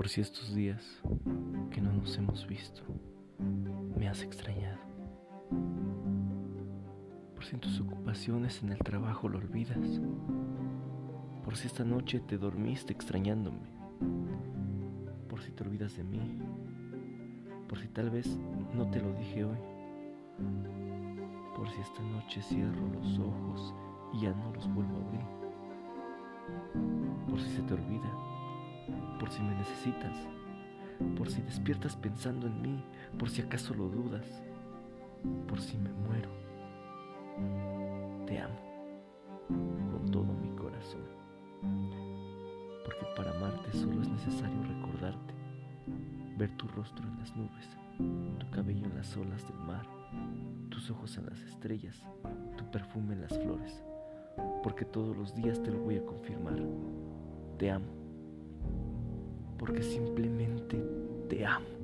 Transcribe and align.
por 0.00 0.08
si 0.08 0.22
estos 0.22 0.54
días 0.54 1.02
que 1.70 1.82
no 1.82 1.92
nos 1.92 2.16
hemos 2.16 2.46
visto 2.46 2.80
me 3.98 4.08
has 4.08 4.22
extrañado, 4.22 4.78
por 7.34 7.44
si 7.44 7.56
en 7.56 7.60
tus 7.60 7.78
ocupaciones 7.82 8.62
en 8.62 8.72
el 8.72 8.78
trabajo 8.78 9.28
lo 9.28 9.36
olvidas, 9.36 10.00
por 11.44 11.54
si 11.54 11.66
esta 11.66 11.84
noche 11.84 12.18
te 12.20 12.38
dormiste 12.38 12.94
extrañándome, 12.94 13.68
por 15.28 15.42
si 15.42 15.52
te 15.52 15.64
olvidas 15.64 15.94
de 15.98 16.04
mí, 16.04 16.38
por 17.68 17.78
si 17.78 17.88
tal 17.88 18.08
vez 18.08 18.26
no 18.72 18.90
te 18.90 19.02
lo 19.02 19.12
dije 19.12 19.44
hoy, 19.44 19.58
por 21.54 21.68
si 21.68 21.78
esta 21.78 22.02
noche 22.04 22.40
cierro 22.40 22.88
los 22.94 23.18
ojos 23.18 23.74
y 24.14 24.22
ya 24.22 24.30
no 24.30 24.50
los 24.54 24.66
vuelvo 24.72 24.96
a 24.96 25.04
abrir, 25.04 25.26
por 27.28 27.38
si 27.38 27.50
se 27.50 27.60
te 27.64 27.74
olvida 27.74 28.29
si 29.30 29.42
me 29.42 29.54
necesitas, 29.54 30.28
por 31.16 31.30
si 31.30 31.40
despiertas 31.42 31.96
pensando 31.96 32.46
en 32.46 32.60
mí, 32.60 32.84
por 33.18 33.30
si 33.30 33.42
acaso 33.42 33.74
lo 33.74 33.88
dudas, 33.88 34.26
por 35.46 35.60
si 35.60 35.78
me 35.78 35.92
muero. 35.92 36.30
Te 38.26 38.40
amo 38.40 38.60
con 39.48 40.10
todo 40.10 40.32
mi 40.34 40.50
corazón, 40.56 41.02
porque 42.84 43.06
para 43.16 43.30
amarte 43.30 43.72
solo 43.72 44.02
es 44.02 44.08
necesario 44.08 44.62
recordarte, 44.64 45.34
ver 46.36 46.50
tu 46.56 46.66
rostro 46.68 47.06
en 47.06 47.18
las 47.18 47.34
nubes, 47.36 47.78
tu 48.38 48.50
cabello 48.50 48.86
en 48.86 48.96
las 48.96 49.16
olas 49.16 49.46
del 49.46 49.58
mar, 49.58 49.86
tus 50.70 50.90
ojos 50.90 51.16
en 51.18 51.26
las 51.26 51.40
estrellas, 51.42 52.02
tu 52.58 52.68
perfume 52.70 53.14
en 53.14 53.22
las 53.22 53.38
flores, 53.38 53.82
porque 54.62 54.84
todos 54.84 55.16
los 55.16 55.34
días 55.34 55.62
te 55.62 55.70
lo 55.70 55.78
voy 55.78 55.96
a 55.96 56.04
confirmar. 56.04 56.60
Te 57.58 57.70
amo 57.70 57.99
porque 59.60 59.82
simplemente 59.82 60.82
te 61.28 61.44
amo. 61.44 61.79